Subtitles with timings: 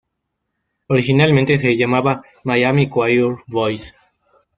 [0.87, 3.93] Originalmente se llamaba "Miami Choir Boys".